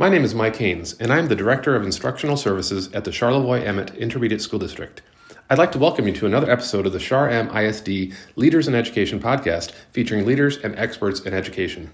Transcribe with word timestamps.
My 0.00 0.08
name 0.08 0.22
is 0.22 0.32
Mike 0.32 0.54
Haynes, 0.58 0.92
and 1.00 1.12
I'm 1.12 1.26
the 1.26 1.34
Director 1.34 1.74
of 1.74 1.82
Instructional 1.82 2.36
Services 2.36 2.88
at 2.92 3.02
the 3.02 3.10
Charlevoix 3.10 3.64
Emmet 3.64 3.96
Intermediate 3.96 4.40
School 4.40 4.60
District. 4.60 5.02
I'd 5.50 5.58
like 5.58 5.72
to 5.72 5.78
welcome 5.80 6.06
you 6.06 6.14
to 6.14 6.26
another 6.26 6.48
episode 6.48 6.86
of 6.86 6.92
the 6.92 7.00
Char-Em 7.00 7.50
ISD 7.50 8.14
Leaders 8.36 8.68
in 8.68 8.76
Education 8.76 9.18
podcast 9.18 9.72
featuring 9.90 10.24
leaders 10.24 10.58
and 10.58 10.78
experts 10.78 11.22
in 11.22 11.34
education. 11.34 11.90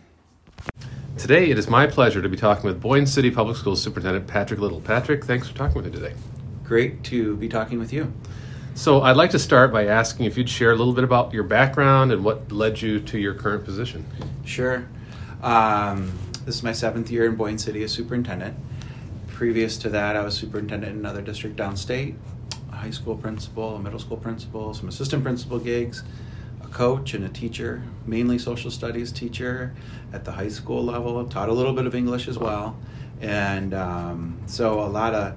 Today, 1.16 1.48
it 1.48 1.56
is 1.56 1.66
my 1.70 1.86
pleasure 1.86 2.20
to 2.20 2.28
be 2.28 2.36
talking 2.36 2.66
with 2.66 2.78
Boyne 2.78 3.06
City 3.06 3.30
Public 3.30 3.56
Schools 3.56 3.80
Superintendent 3.80 4.26
Patrick 4.26 4.60
Little. 4.60 4.82
Patrick, 4.82 5.24
thanks 5.24 5.48
for 5.48 5.56
talking 5.56 5.76
with 5.76 5.86
me 5.86 5.90
today. 5.98 6.12
Great 6.62 7.04
to 7.04 7.38
be 7.38 7.48
talking 7.48 7.78
with 7.78 7.90
you. 7.90 8.12
So, 8.74 9.00
I'd 9.00 9.16
like 9.16 9.30
to 9.30 9.38
start 9.38 9.72
by 9.72 9.86
asking 9.86 10.26
if 10.26 10.36
you'd 10.36 10.50
share 10.50 10.72
a 10.72 10.76
little 10.76 10.92
bit 10.92 11.04
about 11.04 11.32
your 11.32 11.44
background 11.44 12.12
and 12.12 12.22
what 12.22 12.52
led 12.52 12.82
you 12.82 13.00
to 13.00 13.18
your 13.18 13.32
current 13.32 13.64
position. 13.64 14.04
Sure. 14.44 14.86
Um, 15.42 16.12
this 16.44 16.56
is 16.56 16.62
my 16.62 16.72
seventh 16.72 17.10
year 17.10 17.24
in 17.24 17.36
Boyne 17.36 17.58
City 17.58 17.82
as 17.82 17.92
superintendent. 17.92 18.54
Previous 19.28 19.78
to 19.78 19.88
that, 19.88 20.14
I 20.14 20.22
was 20.22 20.34
superintendent 20.34 20.92
in 20.92 20.98
another 20.98 21.22
district 21.22 21.56
downstate, 21.56 22.16
a 22.70 22.76
high 22.76 22.90
school 22.90 23.16
principal, 23.16 23.76
a 23.76 23.78
middle 23.78 23.98
school 23.98 24.18
principal, 24.18 24.74
some 24.74 24.88
assistant 24.88 25.22
principal 25.22 25.58
gigs, 25.58 26.02
a 26.62 26.68
coach, 26.68 27.14
and 27.14 27.24
a 27.24 27.30
teacher, 27.30 27.82
mainly 28.06 28.38
social 28.38 28.70
studies 28.70 29.10
teacher 29.10 29.74
at 30.12 30.24
the 30.26 30.32
high 30.32 30.48
school 30.48 30.84
level. 30.84 31.24
Taught 31.24 31.48
a 31.48 31.52
little 31.52 31.72
bit 31.72 31.86
of 31.86 31.94
English 31.94 32.28
as 32.28 32.38
well, 32.38 32.76
and 33.22 33.72
um, 33.72 34.38
so 34.46 34.80
a 34.80 34.90
lot 34.90 35.14
of 35.14 35.36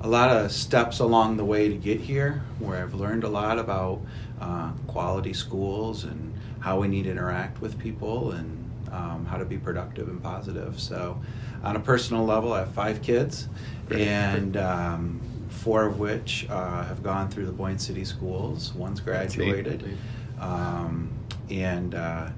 a 0.00 0.08
lot 0.08 0.30
of 0.30 0.50
steps 0.50 1.00
along 1.00 1.36
the 1.36 1.44
way 1.44 1.68
to 1.68 1.74
get 1.74 2.00
here, 2.00 2.42
where 2.58 2.82
I've 2.82 2.94
learned 2.94 3.24
a 3.24 3.28
lot 3.28 3.58
about 3.58 4.00
uh, 4.40 4.70
quality 4.86 5.34
schools 5.34 6.04
and 6.04 6.32
how 6.60 6.80
we 6.80 6.88
need 6.88 7.02
to 7.04 7.10
interact 7.10 7.60
with 7.60 7.78
people 7.78 8.30
and 8.30 8.67
um, 8.92 9.26
how 9.26 9.36
to 9.36 9.44
be 9.44 9.58
productive 9.58 10.08
and 10.08 10.22
positive. 10.22 10.80
So, 10.80 11.20
on 11.62 11.76
a 11.76 11.80
personal 11.80 12.24
level, 12.24 12.52
I 12.52 12.60
have 12.60 12.72
five 12.72 13.02
kids, 13.02 13.48
and 13.90 14.56
um, 14.56 15.20
four 15.48 15.84
of 15.84 15.98
which 15.98 16.46
uh, 16.48 16.84
have 16.84 17.02
gone 17.02 17.28
through 17.28 17.46
the 17.46 17.52
Boyne 17.52 17.78
City 17.78 18.04
schools. 18.04 18.72
One's 18.74 19.00
graduated, 19.00 19.96
um, 20.40 21.10
and 21.50 21.94
uh, 21.94 22.30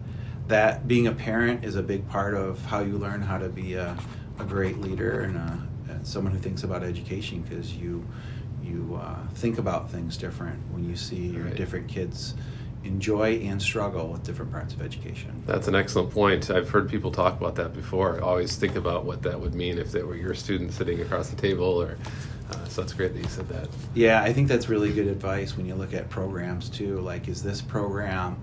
that 0.49 0.89
being 0.89 1.07
a 1.07 1.13
parent 1.13 1.65
is 1.65 1.77
a 1.77 1.83
big 1.83 2.09
part 2.09 2.35
of 2.35 2.65
how 2.67 2.81
you 2.81 2.99
learn 2.99 3.23
how 3.23 3.39
to 3.39 3.49
be 3.49 3.75
a, 3.75 3.97
a 4.39 4.45
great 4.45 4.79
leader 4.79 5.21
and, 5.21 5.37
a, 5.37 5.69
and, 5.89 6.07
someone 6.07 6.33
who 6.33 6.39
thinks 6.39 6.65
about 6.65 6.83
education 6.83 7.43
because 7.43 7.75
you 7.77 8.05
you 8.63 8.99
uh, 9.01 9.17
think 9.35 9.59
about 9.59 9.91
things 9.91 10.17
different 10.17 10.59
when 10.73 10.85
you 10.85 10.97
see 10.97 11.27
your 11.27 11.51
different 11.51 11.89
kids 11.89 12.35
enjoy 12.85 13.37
and 13.41 13.61
struggle 13.61 14.09
with 14.09 14.23
different 14.23 14.51
parts 14.51 14.75
of 14.75 14.83
education. 14.83 15.43
That's 15.47 15.69
an 15.69 15.75
excellent 15.75 16.11
point. 16.11 16.51
I've 16.51 16.71
heard 16.71 16.89
people 16.89 17.11
talk 17.11 17.39
about 17.39 17.55
that 17.57 17.75
before. 17.75 18.17
I 18.17 18.21
always 18.21 18.57
think 18.57 18.77
about 18.77 19.05
what 19.05 19.23
that 19.23 19.39
would 19.39 19.55
mean 19.55 19.79
if 19.79 19.93
they 19.93 20.03
were 20.03 20.17
your 20.17 20.35
student 20.35 20.73
sitting 20.73 21.01
across 21.01 21.31
the 21.31 21.37
table 21.37 21.65
or 21.65 21.99
uh, 22.51 22.65
so 22.67 22.83
it's 22.83 22.93
great 22.93 23.15
that 23.15 23.23
you 23.23 23.29
said 23.29 23.49
that. 23.49 23.69
Yeah, 23.95 24.23
I 24.23 24.33
think 24.33 24.49
that's 24.49 24.69
really 24.69 24.93
good 24.93 25.07
advice 25.07 25.57
when 25.57 25.67
you 25.67 25.75
look 25.75 25.95
at 25.95 26.09
programs 26.09 26.69
too. 26.69 26.99
Like, 26.99 27.29
is 27.29 27.43
this 27.43 27.61
program 27.63 28.37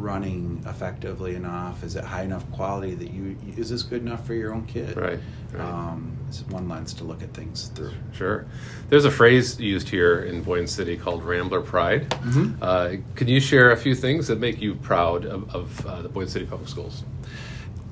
running 0.00 0.62
effectively 0.66 1.34
enough? 1.34 1.84
Is 1.84 1.96
it 1.96 2.04
high 2.04 2.22
enough 2.22 2.50
quality 2.52 2.94
that 2.94 3.10
you 3.10 3.36
is 3.56 3.70
this 3.70 3.82
good 3.82 4.02
enough 4.02 4.26
for 4.26 4.34
your 4.34 4.54
own 4.54 4.66
kid? 4.66 4.96
Right. 4.96 5.18
right. 5.52 5.60
Um, 5.60 6.16
it's 6.28 6.42
one 6.42 6.68
lens 6.68 6.94
to 6.94 7.04
look 7.04 7.22
at 7.22 7.34
things 7.34 7.68
through. 7.74 7.92
Sure. 8.12 8.46
There's 8.88 9.04
a 9.04 9.10
phrase 9.10 9.60
used 9.60 9.88
here 9.88 10.20
in 10.20 10.42
Boyne 10.42 10.66
City 10.66 10.96
called 10.96 11.24
Rambler 11.24 11.60
Pride. 11.60 12.08
Mm-hmm. 12.10 12.62
Uh, 12.62 12.92
can 13.14 13.28
you 13.28 13.40
share 13.40 13.72
a 13.72 13.76
few 13.76 13.94
things 13.94 14.28
that 14.28 14.38
make 14.38 14.60
you 14.60 14.74
proud 14.76 15.26
of, 15.26 15.54
of 15.54 15.86
uh, 15.86 16.02
the 16.02 16.08
Boyne 16.08 16.28
City 16.28 16.46
Public 16.46 16.68
Schools? 16.68 17.04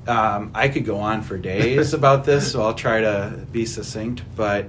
Um, 0.07 0.53
I 0.55 0.69
could 0.69 0.87
go 0.87 0.99
on 0.99 1.21
for 1.23 1.37
days 1.37 1.93
about 1.93 2.25
this, 2.25 2.51
so 2.51 2.63
I'll 2.63 2.75
try 2.75 3.03
to 3.03 3.47
be 3.53 3.67
succinct. 3.67 4.23
But 4.37 4.67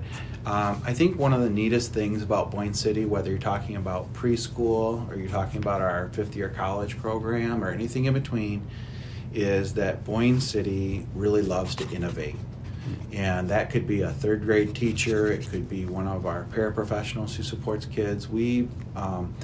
um, 0.50 0.82
I 0.84 0.94
think 0.94 1.20
one 1.20 1.32
of 1.32 1.42
the 1.42 1.50
neatest 1.50 1.94
things 1.94 2.24
about 2.24 2.50
Boyne 2.50 2.74
City, 2.74 3.06
whether 3.06 3.30
you're 3.30 3.38
talking 3.38 3.76
about 3.76 4.12
preschool 4.14 5.08
or 5.08 5.16
you're 5.16 5.30
talking 5.30 5.60
about 5.62 5.80
our 5.80 6.10
fifth 6.10 6.36
year 6.36 6.50
college 6.50 6.98
program 6.98 7.64
or 7.64 7.70
anything 7.70 8.06
in 8.06 8.16
between, 8.16 8.66
is 9.32 9.76
that 9.76 10.04
Boyne 10.04 10.42
City 10.42 11.06
really 11.14 11.44
loves 11.44 11.76
to 11.76 11.88
innovate. 11.92 12.36
And 13.14 13.48
that 13.50 13.70
could 13.70 13.86
be 13.86 14.02
a 14.02 14.10
third 14.10 14.44
grade 14.44 14.74
teacher, 14.74 15.32
it 15.32 15.48
could 15.48 15.70
be 15.70 15.86
one 15.86 16.08
of 16.08 16.26
our 16.26 16.46
paraprofessionals 16.46 17.36
who 17.36 17.44
supports 17.44 17.86
kids. 17.86 18.28
We, 18.28 18.70
um, 18.96 19.36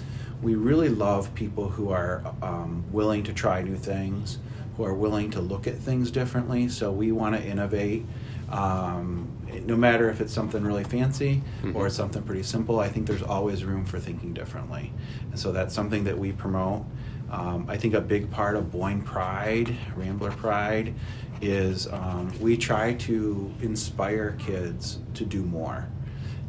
we 0.46 0.54
really 0.54 0.90
love 0.90 1.34
people 1.34 1.70
who 1.70 1.90
are 1.90 2.22
um, 2.44 2.86
willing 2.92 3.24
to 3.24 3.34
try 3.34 3.64
new 3.64 3.76
things, 3.76 4.38
who 4.78 4.86
are 4.86 4.94
willing 4.94 5.32
to 5.32 5.42
look 5.42 5.66
at 5.66 5.76
things 5.76 6.12
differently. 6.12 6.70
So 6.70 6.92
we 6.92 7.12
want 7.12 7.36
to 7.36 7.44
innovate. 7.44 8.06
Um, 8.52 9.32
no 9.66 9.76
matter 9.76 10.08
if 10.08 10.22
it's 10.22 10.32
something 10.32 10.64
really 10.64 10.84
fancy 10.84 11.42
mm-hmm. 11.64 11.76
or 11.76 11.88
it's 11.88 11.96
something 11.96 12.22
pretty 12.22 12.44
simple, 12.44 12.80
I 12.80 12.90
think 12.90 13.08
there's 13.08 13.24
always 13.24 13.66
room 13.66 13.86
for 13.86 14.00
thinking 14.00 14.36
differently. 14.36 14.94
And 15.32 15.40
so 15.40 15.52
that's 15.52 15.74
something 15.74 16.04
that 16.04 16.16
we 16.16 16.32
promote. 16.32 16.86
Um, 17.32 17.66
I 17.68 17.78
think 17.78 17.96
a 17.96 18.02
big 18.02 18.30
part 18.30 18.56
of 18.56 18.72
Boyne 18.72 19.02
Pride, 19.02 19.76
Rambler 19.96 20.32
Pride, 20.32 20.94
is 21.42 21.88
um, 21.88 22.32
we 22.40 22.56
try 22.56 22.94
to 22.94 23.52
inspire 23.62 24.34
kids 24.38 25.00
to 25.16 25.26
do 25.26 25.42
more. 25.42 25.88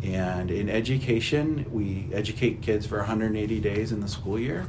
And 0.06 0.50
in 0.50 0.68
education, 0.68 1.66
we 1.70 2.08
educate 2.12 2.62
kids 2.62 2.86
for 2.86 2.98
180 2.98 3.60
days 3.60 3.92
in 3.92 4.00
the 4.00 4.08
school 4.08 4.38
year 4.38 4.66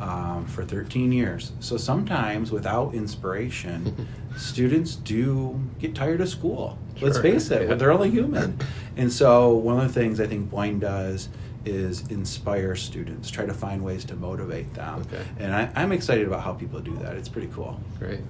um, 0.00 0.46
for 0.46 0.64
13 0.64 1.12
years. 1.12 1.52
So 1.60 1.76
sometimes 1.76 2.50
without 2.50 2.94
inspiration, 2.94 4.08
students 4.36 4.94
do 4.96 5.60
get 5.78 5.94
tired 5.94 6.20
of 6.20 6.28
school. 6.28 6.78
Sure. 6.96 7.08
Let's 7.08 7.20
face 7.20 7.50
it, 7.50 7.68
yeah. 7.68 7.74
they're 7.74 7.92
only 7.92 8.10
human. 8.10 8.58
and 8.96 9.12
so 9.12 9.54
one 9.54 9.78
of 9.78 9.86
the 9.86 10.00
things 10.00 10.20
I 10.20 10.26
think 10.26 10.50
Boyne 10.50 10.78
does 10.78 11.28
is 11.66 12.08
inspire 12.08 12.74
students, 12.74 13.30
try 13.30 13.44
to 13.44 13.52
find 13.52 13.84
ways 13.84 14.04
to 14.06 14.16
motivate 14.16 14.72
them. 14.72 15.02
Okay. 15.02 15.22
And 15.38 15.54
I, 15.54 15.70
I'm 15.74 15.92
excited 15.92 16.26
about 16.26 16.40
how 16.40 16.54
people 16.54 16.80
do 16.80 16.96
that. 16.98 17.16
It's 17.16 17.28
pretty 17.28 17.48
cool. 17.48 17.78
Great. 17.98 18.20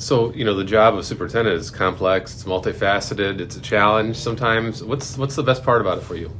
So 0.00 0.32
you 0.32 0.46
know 0.46 0.54
the 0.54 0.64
job 0.64 0.96
of 0.96 1.04
superintendent 1.04 1.60
is 1.60 1.70
complex. 1.70 2.32
It's 2.32 2.44
multifaceted. 2.44 3.38
It's 3.38 3.56
a 3.56 3.60
challenge 3.60 4.16
sometimes. 4.16 4.82
What's 4.82 5.18
what's 5.18 5.36
the 5.36 5.42
best 5.42 5.62
part 5.62 5.82
about 5.82 5.98
it 5.98 6.04
for 6.04 6.16
you? 6.16 6.32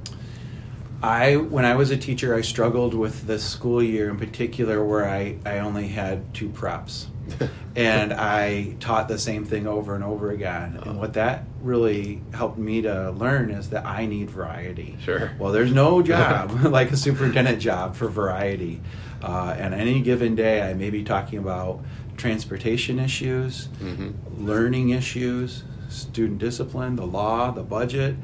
I 1.02 1.36
when 1.36 1.66
I 1.66 1.74
was 1.74 1.90
a 1.90 1.96
teacher, 1.98 2.34
I 2.34 2.40
struggled 2.40 2.94
with 2.94 3.26
the 3.26 3.38
school 3.38 3.82
year 3.82 4.08
in 4.08 4.16
particular, 4.16 4.82
where 4.82 5.06
I 5.06 5.36
I 5.44 5.58
only 5.58 5.88
had 5.88 6.32
two 6.32 6.48
preps, 6.48 7.08
and 7.76 8.12
I 8.12 8.76
taught 8.80 9.08
the 9.08 9.18
same 9.18 9.44
thing 9.44 9.66
over 9.66 9.94
and 9.94 10.04
over 10.04 10.30
again. 10.30 10.80
And 10.84 10.98
what 10.98 11.14
that 11.14 11.44
really 11.62 12.22
helped 12.32 12.58
me 12.58 12.82
to 12.82 13.10
learn 13.12 13.50
is 13.50 13.70
that 13.70 13.84
I 13.84 14.06
need 14.06 14.30
variety. 14.30 14.96
Sure. 15.02 15.32
Well, 15.38 15.52
there's 15.52 15.72
no 15.72 16.02
job 16.02 16.50
like 16.64 16.90
a 16.90 16.96
superintendent 16.96 17.60
job 17.60 17.96
for 17.96 18.08
variety. 18.08 18.80
Uh, 19.22 19.54
and 19.58 19.74
any 19.74 20.00
given 20.00 20.34
day, 20.34 20.62
I 20.62 20.74
may 20.74 20.90
be 20.90 21.04
talking 21.04 21.38
about 21.38 21.84
transportation 22.16 22.98
issues, 22.98 23.68
mm-hmm. 23.82 24.46
learning 24.46 24.90
issues, 24.90 25.64
student 25.88 26.38
discipline, 26.38 26.96
the 26.96 27.06
law, 27.06 27.50
the 27.50 27.62
budget 27.62 28.16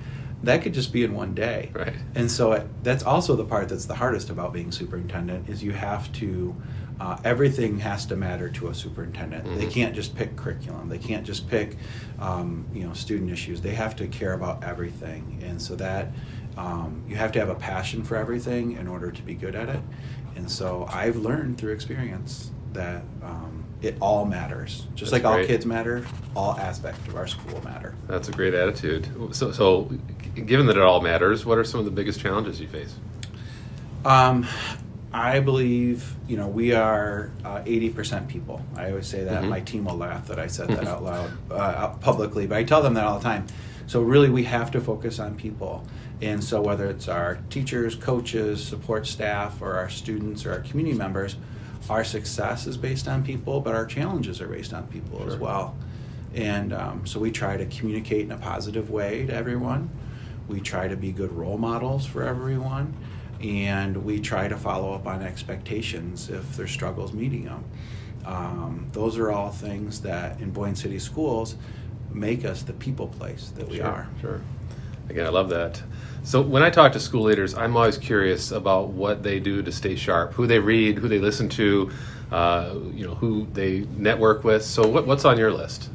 that 0.43 0.63
could 0.63 0.75
just 0.75 0.93
be 0.93 1.05
in 1.05 1.15
one 1.15 1.35
day. 1.35 1.71
Right. 1.73 1.95
And 2.15 2.31
so 2.31 2.53
it, 2.53 2.67
that's 2.83 3.03
also 3.03 3.37
the 3.37 3.45
part 3.45 3.69
that's 3.69 3.87
the 3.87 3.95
hardest 3.95 4.31
about 4.31 4.53
being 4.53 4.73
superintendent 4.73 5.49
is 5.49 5.63
you 5.63 5.73
have 5.73 6.13
to 6.15 6.55
uh, 7.01 7.19
everything 7.25 7.79
has 7.81 8.07
to 8.07 8.17
matter 8.17 8.49
to 8.49 8.69
a 8.69 8.75
superintendent. 8.75 9.45
Mm-hmm. 9.45 9.59
They 9.59 9.67
can't 9.67 9.95
just 9.95 10.15
pick 10.15 10.37
curriculum. 10.37 10.89
They 10.89 10.99
can't 10.99 11.27
just 11.27 11.49
pick 11.49 11.77
um, 12.19 12.67
you 12.73 12.87
know 12.87 12.95
student 12.95 13.31
issues. 13.31 13.61
They 13.61 13.75
have 13.75 13.97
to 13.97 14.07
care 14.09 14.33
about 14.33 14.65
everything. 14.65 15.43
And 15.45 15.61
so 15.61 15.77
that 15.77 16.09
um, 16.57 17.05
you 17.07 17.17
have 17.17 17.33
to 17.33 17.39
have 17.39 17.51
a 17.51 17.55
passion 17.55 18.03
for 18.03 18.17
everything 18.17 18.73
in 18.73 18.89
order 18.89 19.11
to 19.11 19.23
be 19.23 19.35
good 19.35 19.55
at 19.55 19.69
it. 19.69 19.81
And 20.37 20.51
so 20.51 20.87
I've 20.91 21.17
learned 21.17 21.59
through 21.59 21.73
experience 21.73 22.51
that 22.73 23.03
um, 23.23 23.65
it 23.83 23.97
all 24.01 24.25
matters. 24.25 24.87
Just 24.95 25.11
That's 25.11 25.13
like 25.13 25.23
great. 25.23 25.43
all 25.43 25.47
kids 25.47 25.67
matter, 25.67 26.07
all 26.35 26.53
aspects 26.59 27.07
of 27.09 27.17
our 27.17 27.27
school 27.27 27.63
matter. 27.63 27.95
That's 28.07 28.29
a 28.29 28.33
great 28.33 28.55
attitude. 28.55 29.09
So, 29.35 29.53
so, 29.53 29.85
given 30.35 30.67
that 30.67 30.77
it 30.77 30.83
all 30.83 31.01
matters, 31.01 31.45
what 31.45 31.59
are 31.59 31.65
some 31.65 31.81
of 31.81 31.87
the 31.87 31.93
biggest 31.93 32.21
challenges 32.21 32.61
you 32.61 32.69
face? 32.69 32.95
Um, 34.05 34.47
I 35.13 35.41
believe 35.41 36.15
you 36.29 36.37
know 36.37 36.49
we 36.49 36.73
are 36.73 37.31
uh, 37.45 37.63
eighty 37.65 37.91
uh, 37.91 37.95
percent 37.95 38.29
people. 38.29 38.61
I 38.77 38.91
always 38.91 39.07
say 39.07 39.25
that. 39.25 39.41
Mm-hmm. 39.41 39.51
My 39.51 39.61
team 39.61 39.85
will 39.85 39.97
laugh 39.97 40.29
that 40.29 40.39
I 40.39 40.47
said 40.47 40.69
that 40.69 40.87
out 40.87 41.03
loud 41.03 41.31
uh, 41.51 41.89
publicly, 42.01 42.47
but 42.47 42.59
I 42.59 42.65
tell 42.65 42.83
them 42.83 42.95
that 42.95 43.05
all 43.05 43.19
the 43.19 43.25
time. 43.25 43.47
So 43.87 44.03
really, 44.03 44.31
we 44.31 44.45
have 44.45 44.71
to 44.73 44.81
focus 44.81 45.19
on 45.19 45.37
people. 45.37 45.85
And 46.23 46.43
so 46.43 46.63
whether 46.63 46.89
it's 46.89 47.09
our 47.09 47.39
teachers, 47.51 47.95
coaches, 47.95 48.65
support 48.65 49.07
staff, 49.07 49.61
or 49.61 49.75
our 49.75 49.91
students 49.91 50.47
or 50.47 50.53
our 50.53 50.61
community 50.61 50.97
members, 50.97 51.37
our 51.91 52.05
success 52.05 52.67
is 52.67 52.77
based 52.77 53.07
on 53.07 53.23
people, 53.23 53.61
but 53.61 53.75
our 53.75 53.87
challenges 53.87 54.41
are 54.41 54.49
based 54.49 54.73
on 54.73 54.87
people 54.89 55.19
sure. 55.19 55.29
as 55.29 55.37
well. 55.37 55.77
And 56.35 56.73
um, 56.73 57.07
so 57.07 57.21
we 57.21 57.31
try 57.31 57.57
to 57.57 57.67
communicate 57.67 58.23
in 58.23 58.33
a 58.33 58.37
positive 58.37 58.91
way 58.91 59.27
to 59.27 59.35
everyone. 59.35 59.91
We 60.49 60.61
try 60.61 60.89
to 60.89 60.97
be 60.97 61.13
good 61.13 61.33
role 61.33 61.59
models 61.59 62.07
for 62.07 62.23
everyone. 62.23 62.95
And 63.41 64.05
we 64.05 64.21
try 64.21 64.49
to 64.49 64.57
follow 64.57 64.93
up 64.95 65.07
on 65.07 65.23
expectations 65.23 66.31
if 66.31 66.57
there's 66.57 66.71
struggles 66.71 67.13
meeting 67.13 67.45
them. 67.45 67.65
Um, 68.25 68.89
those 68.93 69.19
are 69.19 69.31
all 69.31 69.51
things 69.51 70.01
that 70.01 70.41
in 70.41 70.51
Boyne 70.51 70.75
City 70.75 70.99
Schools, 70.99 71.57
make 72.13 72.45
us 72.45 72.63
the 72.63 72.73
people 72.73 73.09
place 73.09 73.51
that 73.57 73.69
we 73.69 73.77
sure, 73.77 73.87
are. 73.87 74.09
Sure. 74.21 74.41
Again, 75.09 75.27
I 75.27 75.29
love 75.29 75.51
that. 75.51 75.83
So 76.25 76.41
when 76.41 76.65
I 76.65 76.71
talk 76.71 76.93
to 76.93 77.01
school 77.01 77.23
leaders, 77.23 77.55
I'm 77.55 77.77
always 77.77 77.99
curious 77.99 78.51
about 78.51 78.89
what 78.89 79.23
they 79.23 79.39
do 79.39 79.63
to 79.63 79.71
stay 79.71 79.95
sharp, 79.95 80.33
who 80.33 80.49
they 80.49 80.59
read, 80.59 80.99
who 80.99 81.07
they 81.07 81.21
listen 81.21 81.49
to, 81.51 81.91
uh, 82.33 82.75
you 82.93 83.07
know, 83.07 83.15
who 83.15 83.47
they 83.53 83.87
network 83.97 84.43
with. 84.43 84.65
So 84.65 84.89
what, 84.89 85.07
what's 85.07 85.25
on 85.25 85.39
your 85.39 85.53
list? 85.53 85.89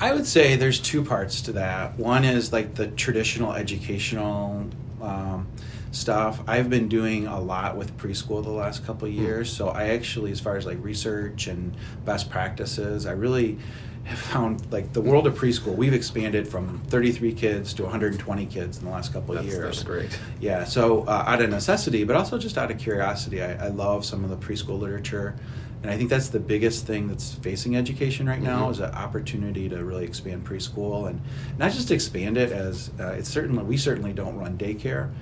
I 0.00 0.14
would 0.14 0.26
say 0.26 0.56
there's 0.56 0.80
two 0.80 1.04
parts 1.04 1.42
to 1.42 1.52
that. 1.52 1.98
One 1.98 2.24
is 2.24 2.52
like 2.52 2.74
the 2.74 2.86
traditional 2.88 3.52
educational 3.52 4.66
um, 5.02 5.46
stuff. 5.92 6.40
I've 6.48 6.68
been 6.68 6.88
doing 6.88 7.26
a 7.26 7.40
lot 7.40 7.76
with 7.76 7.96
preschool 7.96 8.42
the 8.42 8.50
last 8.50 8.84
couple 8.84 9.06
of 9.06 9.14
years, 9.14 9.52
so 9.52 9.68
I 9.68 9.90
actually, 9.90 10.32
as 10.32 10.40
far 10.40 10.56
as 10.56 10.66
like 10.66 10.82
research 10.82 11.46
and 11.46 11.76
best 12.04 12.30
practices, 12.30 13.06
I 13.06 13.12
really 13.12 13.58
have 14.04 14.18
found 14.18 14.72
like 14.72 14.92
the 14.92 15.00
world 15.00 15.28
of 15.28 15.38
preschool. 15.38 15.76
We've 15.76 15.94
expanded 15.94 16.48
from 16.48 16.82
33 16.88 17.34
kids 17.34 17.72
to 17.74 17.82
120 17.84 18.46
kids 18.46 18.78
in 18.78 18.84
the 18.84 18.90
last 18.90 19.12
couple 19.12 19.36
of 19.36 19.44
that's, 19.44 19.54
years. 19.54 19.76
That's 19.76 19.84
great. 19.84 20.18
Yeah, 20.40 20.64
so 20.64 21.02
uh, 21.02 21.24
out 21.26 21.40
of 21.40 21.50
necessity, 21.50 22.02
but 22.02 22.16
also 22.16 22.36
just 22.36 22.58
out 22.58 22.70
of 22.70 22.78
curiosity, 22.78 23.42
I, 23.42 23.66
I 23.66 23.68
love 23.68 24.04
some 24.04 24.24
of 24.24 24.30
the 24.30 24.36
preschool 24.36 24.80
literature 24.80 25.36
and 25.82 25.90
I 25.90 25.96
think 25.96 26.10
that's 26.10 26.28
the 26.28 26.38
biggest 26.38 26.86
thing 26.86 27.08
that's 27.08 27.34
facing 27.34 27.76
education 27.76 28.28
right 28.28 28.40
now 28.40 28.62
mm-hmm. 28.62 28.72
is 28.72 28.80
an 28.80 28.92
opportunity 28.92 29.68
to 29.68 29.84
really 29.84 30.04
expand 30.04 30.46
preschool 30.46 31.08
and 31.08 31.20
not 31.58 31.72
just 31.72 31.90
expand 31.90 32.36
it 32.36 32.52
as 32.52 32.90
uh, 33.00 33.08
it's 33.08 33.28
certainly 33.28 33.64
we 33.64 33.76
certainly 33.76 34.12
don't 34.12 34.36
run 34.36 34.56
daycare, 34.56 35.12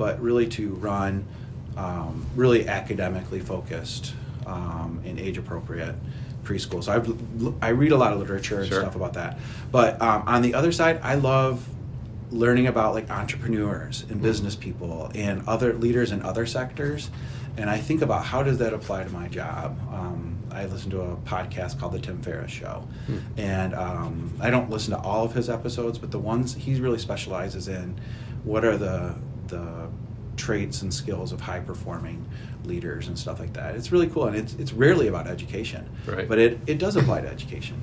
but 0.00 0.18
really 0.18 0.46
to 0.46 0.70
run 0.76 1.22
um, 1.76 2.24
really 2.34 2.66
academically 2.66 3.38
focused 3.38 4.14
um, 4.46 4.98
and 5.04 5.20
age 5.20 5.36
appropriate 5.36 5.94
preschool. 6.42 6.82
So 6.82 6.92
I've, 6.92 7.62
I 7.62 7.68
read 7.68 7.92
a 7.92 7.98
lot 7.98 8.14
of 8.14 8.18
literature 8.18 8.60
and 8.60 8.68
sure. 8.70 8.80
stuff 8.80 8.96
about 8.96 9.12
that. 9.12 9.38
But 9.70 10.00
um, 10.00 10.22
on 10.26 10.40
the 10.40 10.54
other 10.54 10.72
side, 10.72 11.00
I 11.02 11.16
love 11.16 11.68
learning 12.30 12.66
about 12.66 12.94
like 12.94 13.10
entrepreneurs 13.10 14.00
and 14.04 14.12
mm-hmm. 14.12 14.22
business 14.22 14.56
people 14.56 15.10
and 15.14 15.46
other 15.46 15.74
leaders 15.74 16.12
in 16.12 16.22
other 16.22 16.46
sectors 16.46 17.10
and 17.56 17.68
I 17.68 17.78
think 17.78 18.02
about 18.02 18.24
how 18.24 18.42
does 18.42 18.58
that 18.58 18.72
apply 18.72 19.04
to 19.04 19.10
my 19.10 19.28
job. 19.28 19.78
Um, 19.92 20.38
I 20.50 20.66
listen 20.66 20.90
to 20.92 21.00
a 21.02 21.16
podcast 21.16 21.78
called 21.78 21.92
The 21.92 21.98
Tim 21.98 22.20
Ferriss 22.22 22.50
Show, 22.50 22.88
hmm. 23.06 23.18
and 23.36 23.74
um, 23.74 24.32
I 24.40 24.50
don't 24.50 24.70
listen 24.70 24.92
to 24.94 25.00
all 25.00 25.24
of 25.24 25.34
his 25.34 25.48
episodes, 25.50 25.98
but 25.98 26.10
the 26.10 26.18
ones 26.18 26.54
he 26.54 26.74
really 26.80 26.98
specializes 26.98 27.68
in, 27.68 28.00
what 28.44 28.64
are 28.64 28.76
the 28.76 29.14
the 29.50 29.88
traits 30.36 30.82
and 30.82 30.92
skills 30.92 31.32
of 31.32 31.40
high 31.40 31.60
performing 31.60 32.26
leaders 32.64 33.08
and 33.08 33.18
stuff 33.18 33.38
like 33.38 33.52
that. 33.52 33.74
It's 33.74 33.92
really 33.92 34.08
cool, 34.08 34.26
and 34.26 34.36
it's 34.36 34.54
it's 34.54 34.72
rarely 34.72 35.08
about 35.08 35.26
education, 35.26 35.88
right. 36.06 36.28
but 36.28 36.38
it 36.38 36.58
it 36.66 36.78
does 36.78 36.96
apply 36.96 37.20
to 37.22 37.28
education. 37.28 37.82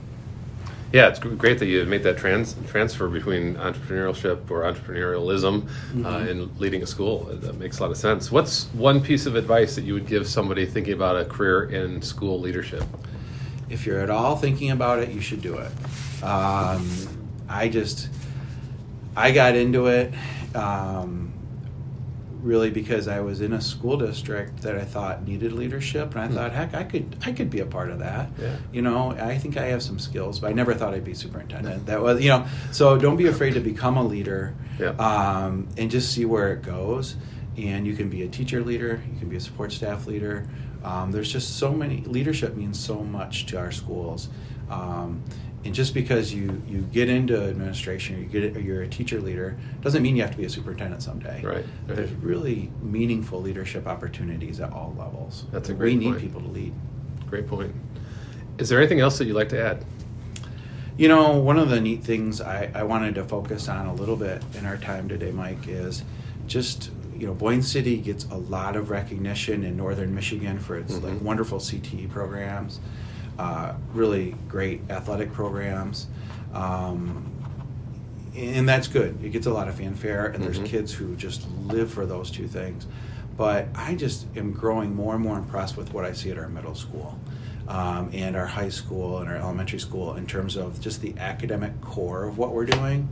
Yeah, 0.94 1.10
it's 1.10 1.20
great 1.20 1.60
that 1.60 1.66
you 1.66 1.84
made 1.86 2.04
that 2.04 2.18
trans 2.18 2.56
transfer 2.68 3.10
between 3.10 3.56
entrepreneurship 3.56 4.50
or 4.50 4.62
entrepreneurialism 4.62 5.64
uh, 5.64 5.68
mm-hmm. 5.68 6.06
uh, 6.06 6.20
and 6.20 6.60
leading 6.60 6.82
a 6.82 6.88
school. 6.88 7.26
That 7.26 7.58
makes 7.58 7.80
a 7.80 7.82
lot 7.82 7.92
of 7.92 7.98
sense. 7.98 8.32
What's 8.32 8.68
one 8.68 9.02
piece 9.02 9.26
of 9.26 9.36
advice 9.36 9.76
that 9.76 9.84
you 9.84 9.94
would 9.96 10.08
give 10.08 10.28
somebody 10.28 10.66
thinking 10.66 10.94
about 10.94 11.18
a 11.18 11.26
career 11.26 11.66
in 11.66 12.02
school 12.02 12.40
leadership? 12.40 12.84
If 13.70 13.86
you're 13.86 14.00
at 14.00 14.10
all 14.10 14.38
thinking 14.38 14.72
about 14.72 15.00
it, 15.00 15.10
you 15.10 15.20
should 15.20 15.42
do 15.42 15.58
it. 15.58 15.72
Um, 16.24 16.90
I 17.50 17.68
just, 17.68 18.08
I 19.14 19.32
got 19.32 19.56
into 19.56 19.88
it. 19.88 20.14
Um, 20.56 21.34
really 22.48 22.72
because 22.72 23.08
I 23.08 23.20
was 23.20 23.42
in 23.42 23.54
a 23.54 23.62
school 23.62 23.98
district 23.98 24.62
that 24.62 24.76
I 24.76 24.86
thought 24.86 25.28
needed 25.28 25.52
leadership, 25.52 26.16
and 26.16 26.22
I 26.22 26.28
hmm. 26.28 26.34
thought, 26.34 26.52
heck, 26.54 26.74
I 26.74 26.84
could 26.84 27.18
I 27.26 27.34
could 27.34 27.50
be 27.50 27.60
a 27.60 27.66
part 27.66 27.92
of 27.92 28.00
that. 28.00 28.30
Yeah. 28.40 28.56
You 28.72 28.82
know, 28.82 29.12
I 29.12 29.38
think 29.38 29.58
I 29.58 29.66
have 29.66 29.84
some 29.84 30.00
skills, 30.00 30.40
but 30.40 30.50
I 30.50 30.54
never 30.54 30.74
thought 30.74 30.94
I'd 30.94 31.04
be 31.04 31.14
superintendent. 31.14 31.86
That 31.86 32.02
was, 32.02 32.22
you 32.22 32.30
know, 32.30 32.48
so 32.72 32.98
don't 32.98 33.18
be 33.18 33.28
afraid 33.28 33.54
to 33.56 33.60
become 33.60 33.98
a 33.98 34.04
leader, 34.04 34.56
yeah. 34.80 34.90
um, 34.92 35.68
and 35.78 35.92
just 35.92 36.12
see 36.12 36.26
where 36.26 36.54
it 36.54 36.64
goes. 36.64 37.16
And 37.58 37.86
you 37.88 37.96
can 37.96 38.10
be 38.10 38.22
a 38.22 38.28
teacher 38.28 38.64
leader, 38.64 39.02
you 39.12 39.20
can 39.20 39.30
be 39.30 39.36
a 39.36 39.42
support 39.42 39.72
staff 39.72 40.08
leader. 40.08 40.48
Um, 40.84 41.12
there's 41.12 41.32
just 41.32 41.58
so 41.58 41.74
many. 41.74 42.02
Leadership 42.02 42.56
means 42.56 42.80
so 42.80 43.04
much 43.04 43.48
to 43.48 43.58
our 43.58 43.72
schools. 43.72 44.30
Um, 44.70 45.24
and 45.68 45.76
just 45.76 45.94
because 45.94 46.34
you 46.34 46.62
you 46.66 46.80
get 46.94 47.10
into 47.10 47.38
administration 47.38 48.16
or 48.16 48.20
you 48.20 48.26
get 48.26 48.56
or 48.56 48.62
you're 48.62 48.84
a 48.84 48.88
teacher 48.88 49.20
leader 49.20 49.58
doesn't 49.82 50.02
mean 50.02 50.16
you 50.16 50.22
have 50.22 50.32
to 50.32 50.38
be 50.38 50.46
a 50.46 50.50
superintendent 50.50 51.04
someday 51.04 51.42
right, 51.44 51.58
right. 51.58 51.66
there's 51.88 52.12
really 52.14 52.72
meaningful 52.82 53.42
leadership 53.42 53.86
opportunities 53.86 54.62
at 54.62 54.72
all 54.72 54.96
levels 54.98 55.44
that's 55.52 55.68
a 55.68 55.74
great 55.74 55.98
we 55.98 56.06
need 56.06 56.12
point. 56.12 56.22
people 56.22 56.40
to 56.40 56.48
lead 56.48 56.74
great 57.30 57.48
point 57.48 57.76
is 58.58 58.70
there 58.70 58.80
anything 58.80 59.02
else 59.02 59.18
that 59.18 59.26
you'd 59.26 59.36
like 59.36 59.50
to 59.50 59.62
add 59.62 59.84
you 60.96 61.10
know 61.10 61.38
one 61.38 61.60
of 61.60 61.70
the 61.70 61.82
neat 61.82 62.02
things 62.02 62.40
I, 62.40 62.72
I 62.74 62.84
wanted 62.84 63.16
to 63.16 63.26
focus 63.26 63.68
on 63.68 63.88
a 63.88 63.94
little 63.94 64.16
bit 64.16 64.42
in 64.54 64.66
our 64.66 64.78
time 64.78 65.10
today 65.10 65.32
mike 65.32 65.68
is 65.68 66.02
just 66.48 66.92
you 67.14 67.28
know 67.28 67.34
boyne 67.34 67.62
city 67.62 67.98
gets 67.98 68.24
a 68.26 68.38
lot 68.38 68.78
of 68.78 68.90
recognition 68.90 69.66
in 69.66 69.76
northern 69.76 70.16
michigan 70.16 70.60
for 70.60 70.78
its 70.78 70.94
mm-hmm. 70.94 71.08
like 71.08 71.22
wonderful 71.22 71.60
cte 71.60 72.10
programs 72.10 72.80
uh, 73.38 73.74
really 73.94 74.36
great 74.48 74.82
athletic 74.90 75.32
programs. 75.34 76.08
Um, 76.54 77.32
and 78.36 78.70
that's 78.70 78.88
good. 78.88 79.24
It 79.24 79.30
gets 79.30 79.48
a 79.48 79.54
lot 79.54 79.68
of 79.68 79.76
fanfare, 79.76 80.28
and 80.28 80.44
there's 80.44 80.58
mm-hmm. 80.58 80.68
kids 80.68 80.94
who 80.94 81.16
just 81.16 81.48
live 81.64 81.92
for 81.92 82.06
those 82.06 82.30
two 82.30 82.48
things. 82.48 82.86
But 83.36 83.68
I 83.76 83.96
just 83.96 84.28
am 84.36 84.52
growing 84.52 84.96
more 84.96 85.16
and 85.16 85.24
more 85.24 85.38
impressed 85.38 85.78
with 85.78 85.94
what 85.94 86.06
I 86.06 86.14
see 86.14 86.32
at 86.32 86.38
our 86.38 86.48
middle 86.48 86.76
school 86.76 87.20
um, 87.68 88.10
and 88.14 88.36
our 88.36 88.46
high 88.46 88.70
school 88.70 89.20
and 89.20 89.30
our 89.30 89.36
elementary 89.36 89.80
school 89.80 90.16
in 90.16 90.26
terms 90.26 90.56
of 90.56 90.80
just 90.80 91.02
the 91.02 91.14
academic 91.18 91.80
core 91.82 92.26
of 92.26 92.38
what 92.38 92.52
we're 92.52 92.66
doing. 92.66 93.10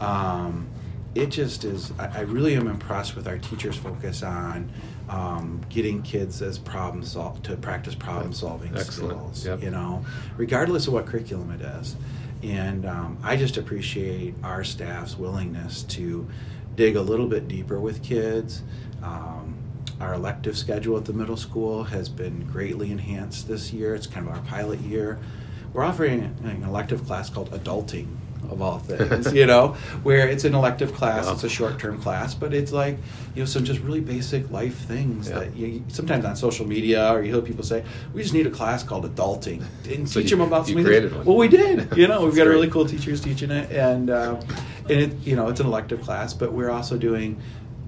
Um, 0.00 0.68
it 1.14 1.26
just 1.26 1.64
is, 1.64 1.92
I, 1.98 2.18
I 2.18 2.20
really 2.20 2.54
am 2.56 2.66
impressed 2.66 3.14
with 3.14 3.28
our 3.28 3.38
teachers' 3.38 3.76
focus 3.76 4.22
on 4.22 4.72
um, 5.12 5.60
getting 5.68 6.02
kids 6.02 6.40
as 6.40 6.58
problem 6.58 7.04
sol- 7.04 7.38
to 7.42 7.56
practice 7.56 7.94
problem 7.94 8.32
solving 8.32 8.76
skills. 8.78 9.44
Yep. 9.46 9.62
You 9.62 9.70
know, 9.70 10.04
regardless 10.36 10.86
of 10.86 10.94
what 10.94 11.06
curriculum 11.06 11.50
it 11.52 11.60
is, 11.60 11.96
and 12.42 12.86
um, 12.86 13.18
I 13.22 13.36
just 13.36 13.56
appreciate 13.56 14.34
our 14.42 14.64
staff's 14.64 15.16
willingness 15.16 15.82
to 15.84 16.26
dig 16.74 16.96
a 16.96 17.02
little 17.02 17.26
bit 17.26 17.46
deeper 17.46 17.78
with 17.78 18.02
kids. 18.02 18.62
Um, 19.02 19.58
our 20.00 20.14
elective 20.14 20.56
schedule 20.56 20.96
at 20.96 21.04
the 21.04 21.12
middle 21.12 21.36
school 21.36 21.84
has 21.84 22.08
been 22.08 22.46
greatly 22.46 22.90
enhanced 22.90 23.46
this 23.46 23.72
year. 23.72 23.94
It's 23.94 24.06
kind 24.06 24.26
of 24.26 24.34
our 24.34 24.40
pilot 24.42 24.80
year. 24.80 25.18
We're 25.72 25.84
offering 25.84 26.36
an 26.44 26.64
elective 26.64 27.06
class 27.06 27.30
called 27.30 27.50
Adulting, 27.50 28.08
of 28.50 28.60
all 28.60 28.78
things, 28.78 29.32
you 29.32 29.46
know, 29.46 29.68
where 30.02 30.28
it's 30.28 30.44
an 30.44 30.54
elective 30.54 30.92
class, 30.94 31.26
yeah. 31.26 31.32
it's 31.32 31.44
a 31.44 31.48
short 31.48 31.78
term 31.78 32.00
class, 32.00 32.34
but 32.34 32.52
it's 32.52 32.72
like, 32.72 32.96
you 33.34 33.42
know, 33.42 33.46
some 33.46 33.64
just 33.64 33.80
really 33.80 34.00
basic 34.00 34.50
life 34.50 34.76
things 34.76 35.28
yeah. 35.28 35.40
that 35.40 35.56
you 35.56 35.84
sometimes 35.88 36.24
on 36.24 36.36
social 36.36 36.66
media 36.66 37.12
or 37.12 37.22
you 37.22 37.32
hear 37.32 37.42
people 37.42 37.64
say, 37.64 37.84
we 38.12 38.22
just 38.22 38.34
need 38.34 38.46
a 38.46 38.50
class 38.50 38.82
called 38.82 39.04
adulting 39.04 39.64
and 39.88 40.08
so 40.08 40.20
teach 40.20 40.30
you, 40.30 40.36
them 40.36 40.46
about 40.46 40.66
some 40.66 40.82
things. 40.82 41.12
Well, 41.26 41.36
we 41.36 41.48
did, 41.48 41.88
you 41.96 42.08
know, 42.08 42.24
we've 42.24 42.34
got 42.34 42.44
great. 42.44 42.54
really 42.54 42.70
cool 42.70 42.86
teachers 42.86 43.20
teaching 43.20 43.50
it, 43.50 43.70
and 43.70 44.10
uh, 44.10 44.40
and 44.88 44.90
it, 44.90 45.14
you 45.24 45.36
know, 45.36 45.48
it's 45.48 45.60
an 45.60 45.66
elective 45.66 46.02
class, 46.02 46.34
but 46.34 46.52
we're 46.52 46.70
also 46.70 46.96
doing 46.98 47.40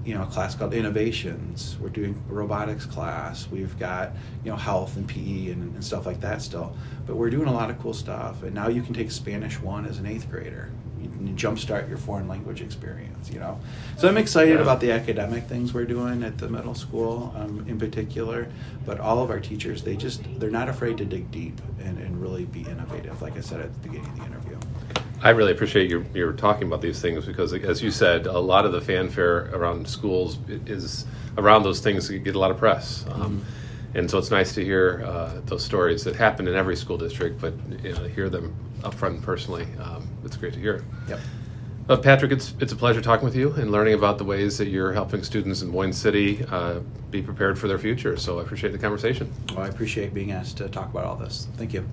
you 0.05 0.13
know 0.13 0.23
a 0.23 0.27
class 0.27 0.55
called 0.55 0.73
innovations. 0.73 1.77
We're 1.81 1.89
doing 1.89 2.21
a 2.29 2.33
robotics 2.33 2.85
class. 2.85 3.47
We've 3.49 3.77
got 3.79 4.11
you 4.43 4.51
know 4.51 4.57
health 4.57 4.95
and 4.95 5.07
pe 5.07 5.51
and, 5.51 5.73
and, 5.73 5.83
stuff 5.83 6.05
like 6.05 6.21
that 6.21 6.41
still. 6.41 6.75
But 7.07 7.15
we're 7.15 7.29
doing 7.29 7.47
a 7.47 7.53
lot 7.53 7.69
of 7.69 7.79
cool 7.79 7.93
stuff. 7.93 8.43
And 8.43 8.53
now 8.53 8.67
you 8.67 8.81
can 8.81 8.93
take 8.93 9.11
spanish 9.11 9.59
one 9.59 9.85
as 9.85 9.97
an 9.97 10.05
eighth 10.05 10.29
grader. 10.29 10.71
You 11.01 11.09
can 11.09 11.35
jumpstart 11.35 11.89
your 11.89 11.97
foreign 11.97 12.27
language 12.27 12.61
experience 12.61 13.15
you 13.31 13.39
know? 13.39 13.59
So 13.97 14.07
i'm 14.07 14.17
excited 14.17 14.59
about 14.59 14.79
the 14.79 14.91
academic 14.91 15.45
things 15.45 15.73
we're 15.73 15.85
doing 15.85 16.23
at 16.23 16.37
the 16.37 16.49
middle 16.49 16.75
school 16.75 17.33
um, 17.35 17.65
in 17.67 17.79
particular. 17.79 18.47
But 18.85 18.99
all 18.99 19.21
of 19.21 19.29
our 19.29 19.39
teachers 19.39 19.83
they 19.83 19.95
just 19.95 20.21
they're 20.39 20.49
not 20.49 20.69
afraid 20.69 20.97
to 20.99 21.05
dig 21.05 21.31
deep 21.31 21.59
and, 21.79 21.97
and 21.99 22.21
really 22.21 22.45
be 22.45 22.61
innovative 22.61 23.21
like 23.21 23.37
i 23.37 23.41
said 23.41 23.61
at 23.61 23.73
the 23.73 23.89
beginning 23.89 24.09
of 24.11 24.17
the 24.17 24.25
interview 24.25 24.57
I 25.25 25.31
really 25.31 25.53
appreciate 25.53 25.89
your, 25.89 26.05
your 26.13 26.33
talking 26.33 26.67
about 26.67 26.81
these 26.81 27.01
things 27.01 27.25
because, 27.25 27.51
as 27.51 27.81
you 27.81 27.89
said, 27.89 28.27
a 28.27 28.37
lot 28.37 28.63
of 28.63 28.71
the 28.71 28.79
fanfare 28.79 29.49
around 29.55 29.87
schools 29.87 30.37
is 30.67 31.07
around 31.35 31.63
those 31.63 31.79
things 31.79 32.07
that 32.07 32.19
get 32.19 32.35
a 32.35 32.39
lot 32.39 32.51
of 32.51 32.59
press. 32.59 33.03
Um, 33.09 33.39
mm-hmm. 33.39 33.97
And 33.97 34.11
so 34.11 34.19
it's 34.19 34.29
nice 34.29 34.53
to 34.53 34.63
hear 34.63 35.03
uh, 35.03 35.41
those 35.45 35.65
stories 35.65 36.03
that 36.03 36.15
happen 36.15 36.47
in 36.47 36.53
every 36.53 36.75
school 36.75 36.99
district, 36.99 37.41
but 37.41 37.55
you 37.81 37.93
know, 37.93 38.03
hear 38.03 38.29
them 38.29 38.55
up 38.83 38.93
front 38.93 39.23
personally. 39.23 39.65
Um, 39.81 40.07
it's 40.23 40.37
great 40.37 40.53
to 40.53 40.59
hear. 40.59 40.85
Yep. 41.07 41.19
Uh, 41.89 41.97
Patrick, 41.97 42.31
it's, 42.31 42.53
it's 42.59 42.73
a 42.73 42.75
pleasure 42.75 43.01
talking 43.01 43.25
with 43.25 43.35
you 43.35 43.51
and 43.53 43.71
learning 43.71 43.95
about 43.95 44.19
the 44.19 44.25
ways 44.25 44.59
that 44.59 44.67
you're 44.67 44.93
helping 44.93 45.23
students 45.23 45.63
in 45.63 45.71
Boyne 45.71 45.93
City 45.93 46.45
uh, 46.51 46.81
be 47.09 47.23
prepared 47.23 47.57
for 47.57 47.67
their 47.67 47.79
future. 47.79 48.15
So 48.15 48.37
I 48.37 48.43
appreciate 48.43 48.73
the 48.73 48.79
conversation. 48.79 49.33
Well, 49.55 49.65
I 49.65 49.69
appreciate 49.69 50.13
being 50.13 50.31
asked 50.31 50.57
to 50.57 50.69
talk 50.69 50.91
about 50.91 51.05
all 51.05 51.15
this. 51.15 51.47
Thank 51.57 51.73
you. 51.73 51.89